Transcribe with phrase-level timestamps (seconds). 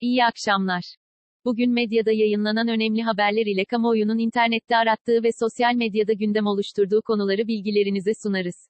[0.00, 0.82] İyi akşamlar.
[1.44, 7.46] Bugün medyada yayınlanan önemli haberler ile kamuoyunun internette arattığı ve sosyal medyada gündem oluşturduğu konuları
[7.48, 8.68] bilgilerinize sunarız.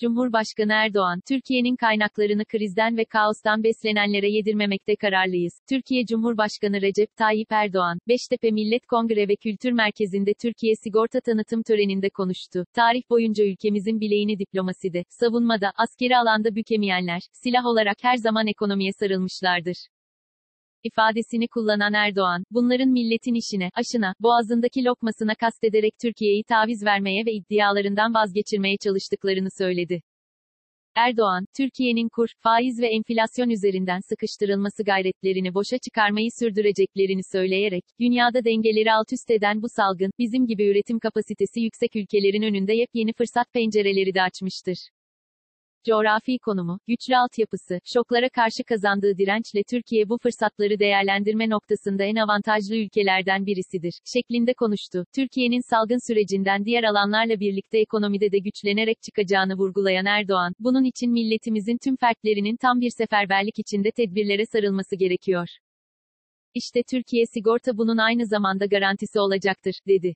[0.00, 5.52] Cumhurbaşkanı Erdoğan, Türkiye'nin kaynaklarını krizden ve kaostan beslenenlere yedirmemekte kararlıyız.
[5.68, 12.10] Türkiye Cumhurbaşkanı Recep Tayyip Erdoğan, Beştepe Millet Kongre ve Kültür Merkezi'nde Türkiye Sigorta Tanıtım töreninde
[12.10, 12.64] konuştu.
[12.74, 19.76] Tarih boyunca ülkemizin bileğini diplomaside, savunmada, askeri alanda bükemeyenler, silah olarak her zaman ekonomiye sarılmışlardır
[20.86, 28.14] ifadesini kullanan Erdoğan, bunların milletin işine, aşına, boğazındaki lokmasına kastederek Türkiye'yi taviz vermeye ve iddialarından
[28.14, 30.00] vazgeçirmeye çalıştıklarını söyledi.
[30.96, 38.92] Erdoğan, Türkiye'nin kur, faiz ve enflasyon üzerinden sıkıştırılması gayretlerini boşa çıkarmayı sürdüreceklerini söyleyerek, dünyada dengeleri
[38.92, 44.14] alt üst eden bu salgın, bizim gibi üretim kapasitesi yüksek ülkelerin önünde yepyeni fırsat pencereleri
[44.14, 44.76] de açmıştır
[45.86, 52.76] coğrafi konumu, güçlü altyapısı, şoklara karşı kazandığı dirençle Türkiye bu fırsatları değerlendirme noktasında en avantajlı
[52.76, 55.04] ülkelerden birisidir, şeklinde konuştu.
[55.14, 61.78] Türkiye'nin salgın sürecinden diğer alanlarla birlikte ekonomide de güçlenerek çıkacağını vurgulayan Erdoğan, bunun için milletimizin
[61.84, 65.48] tüm fertlerinin tam bir seferberlik içinde tedbirlere sarılması gerekiyor.
[66.54, 70.14] İşte Türkiye sigorta bunun aynı zamanda garantisi olacaktır, dedi.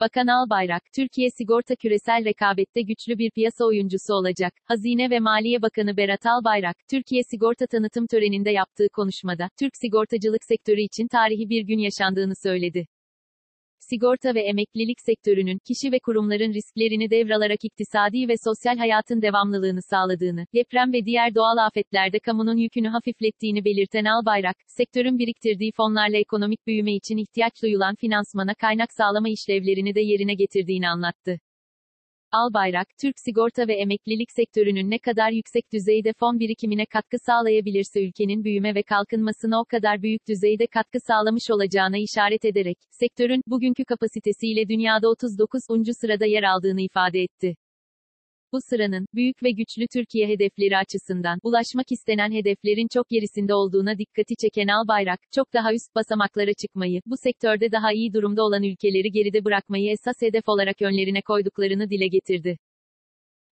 [0.00, 4.52] Bakan Albayrak, Türkiye sigorta küresel rekabette güçlü bir piyasa oyuncusu olacak.
[4.64, 10.80] Hazine ve Maliye Bakanı Berat Albayrak, Türkiye sigorta tanıtım töreninde yaptığı konuşmada, Türk sigortacılık sektörü
[10.80, 12.86] için tarihi bir gün yaşandığını söyledi
[13.90, 20.46] sigorta ve emeklilik sektörünün, kişi ve kurumların risklerini devralarak iktisadi ve sosyal hayatın devamlılığını sağladığını,
[20.54, 26.94] deprem ve diğer doğal afetlerde kamunun yükünü hafiflettiğini belirten Albayrak, sektörün biriktirdiği fonlarla ekonomik büyüme
[26.94, 31.40] için ihtiyaç duyulan finansmana kaynak sağlama işlevlerini de yerine getirdiğini anlattı.
[32.32, 38.44] Albayrak, Türk sigorta ve emeklilik sektörünün ne kadar yüksek düzeyde fon birikimine katkı sağlayabilirse ülkenin
[38.44, 44.68] büyüme ve kalkınmasına o kadar büyük düzeyde katkı sağlamış olacağına işaret ederek, sektörün, bugünkü kapasitesiyle
[44.68, 45.62] dünyada 39.
[46.00, 47.54] sırada yer aldığını ifade etti.
[48.52, 54.34] Bu sıranın, büyük ve güçlü Türkiye hedefleri açısından, ulaşmak istenen hedeflerin çok gerisinde olduğuna dikkati
[54.36, 59.44] çeken Albayrak, çok daha üst basamaklara çıkmayı, bu sektörde daha iyi durumda olan ülkeleri geride
[59.44, 62.58] bırakmayı esas hedef olarak önlerine koyduklarını dile getirdi.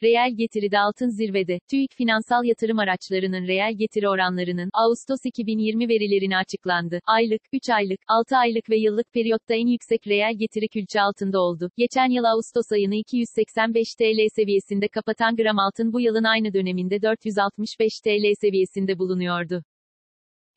[0.02, 7.00] Reel getiride altın zirvede, TÜİK finansal yatırım araçlarının reel getiri oranlarının, Ağustos 2020 verilerini açıklandı.
[7.06, 11.70] Aylık, 3 aylık, 6 aylık ve yıllık periyotta en yüksek reel getiri külçe altında oldu.
[11.76, 17.92] Geçen yıl Ağustos ayını 285 TL seviyesinde kapatan gram altın bu yılın aynı döneminde 465
[18.04, 19.62] TL seviyesinde bulunuyordu.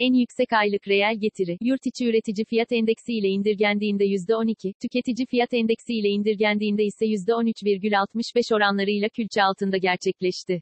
[0.04, 5.54] En yüksek aylık reel getiri, yurt içi üretici fiyat endeksi ile indirgendiğinde %12, tüketici fiyat
[5.54, 10.62] endeksi ile indirgendiğinde ise %13,65 oranlarıyla külçe altında gerçekleşti.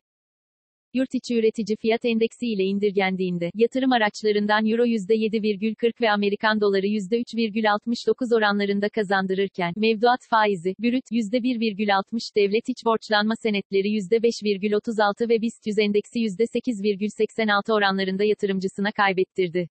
[0.94, 8.36] Yurt içi üretici fiyat endeksi ile indirgendiğinde, yatırım araçlarından Euro %7,40 ve Amerikan doları %3,69
[8.36, 16.20] oranlarında kazandırırken, mevduat faizi, brüt %1,60 devlet iç borçlanma senetleri %5,36 ve BIST 100 endeksi
[16.20, 19.70] %8,86 oranlarında yatırımcısına kaybettirdi.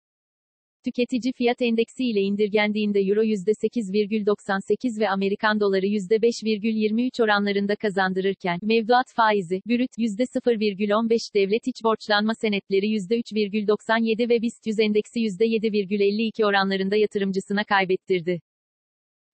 [0.84, 9.62] Tüketici fiyat endeksi ile indirgendiğinde Euro %8,98 ve Amerikan doları %5,23 oranlarında kazandırırken, mevduat faizi,
[9.66, 18.40] brüt %0,15 devlet iç borçlanma senetleri %3,97 ve BIST 100 endeksi %7,52 oranlarında yatırımcısına kaybettirdi.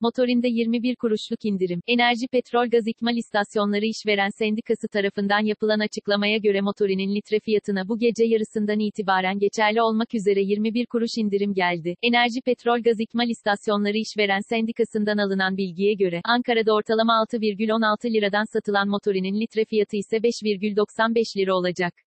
[0.00, 1.80] Motorinde 21 kuruşluk indirim.
[1.86, 7.98] Enerji Petrol Gaz İkmal İstasyonları İşveren Sendikası tarafından yapılan açıklamaya göre motorinin litre fiyatına bu
[7.98, 11.94] gece yarısından itibaren geçerli olmak üzere 21 kuruş indirim geldi.
[12.02, 18.88] Enerji Petrol Gaz İkmal İstasyonları İşveren Sendikası'ndan alınan bilgiye göre, Ankara'da ortalama 6,16 liradan satılan
[18.88, 22.05] motorinin litre fiyatı ise 5,95 lira olacak.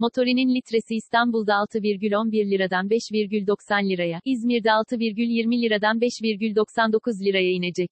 [0.00, 7.90] Motorinin litresi İstanbul'da 6,11 liradan 5,90 liraya, İzmir'de 6,20 liradan 5,99 liraya inecek.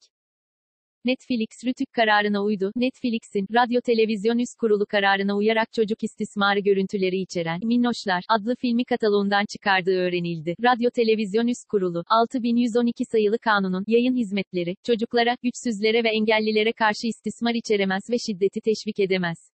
[1.05, 2.73] Netflix Rütük kararına uydu.
[2.77, 9.45] Netflix'in Radyo Televizyon Üst Kurulu kararına uyarak çocuk istismarı görüntüleri içeren Minnoşlar adlı filmi kataloğundan
[9.53, 10.55] çıkardığı öğrenildi.
[10.63, 17.55] Radyo Televizyon Üst Kurulu 6112 sayılı kanunun yayın hizmetleri çocuklara, güçsüzlere ve engellilere karşı istismar
[17.55, 19.56] içeremez ve şiddeti teşvik edemez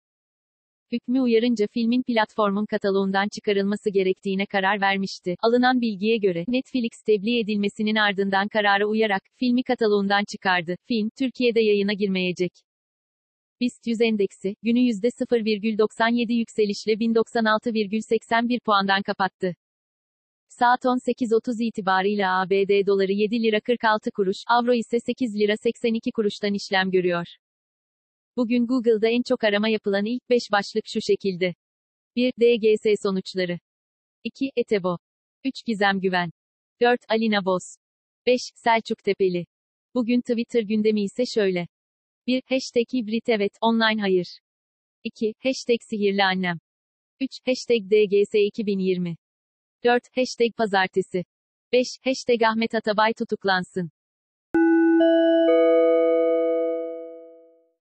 [0.91, 5.35] hükmü uyarınca filmin platformun kataloğundan çıkarılması gerektiğine karar vermişti.
[5.41, 10.75] Alınan bilgiye göre, Netflix tebliğ edilmesinin ardından karara uyarak, filmi kataloğundan çıkardı.
[10.87, 12.51] Film, Türkiye'de yayına girmeyecek.
[13.61, 19.55] BIST 100 endeksi, günü %0,97 yükselişle 1096,81 puandan kapattı.
[20.49, 26.53] Saat 18.30 itibarıyla ABD doları 7 lira 46 kuruş, avro ise 8 lira 82 kuruştan
[26.53, 27.27] işlem görüyor.
[28.37, 31.55] Bugün Google'da en çok arama yapılan ilk 5 başlık şu şekilde.
[32.15, 32.31] 1.
[32.31, 33.59] DGS sonuçları.
[34.23, 34.51] 2.
[34.55, 34.97] Etebo.
[35.43, 35.53] 3.
[35.65, 36.31] Gizem Güven.
[36.81, 36.99] 4.
[37.09, 37.63] Alina Boz.
[38.25, 38.41] 5.
[38.55, 39.45] Selçuk Tepeli.
[39.95, 41.67] Bugün Twitter gündemi ise şöyle.
[42.27, 42.43] 1.
[42.45, 44.39] Hashtag hibrit evet, online hayır.
[45.03, 45.33] 2.
[45.43, 46.59] Hashtag sihirli annem.
[47.19, 47.29] 3.
[47.45, 49.15] Hashtag DGS 2020.
[49.83, 50.03] 4.
[50.15, 51.23] Hashtag pazartesi.
[51.73, 51.87] 5.
[52.03, 53.91] Hashtag Ahmet Atabay tutuklansın.